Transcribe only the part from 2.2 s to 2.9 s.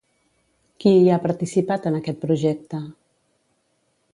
projecte?